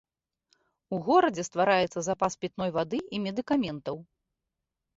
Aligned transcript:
У 0.97 0.97
горадзе 1.07 1.43
ствараецца 1.49 1.99
запас 2.09 2.33
пітной 2.41 2.73
вады 2.81 2.99
і 3.05 3.17
медыкаментаў. 3.29 3.97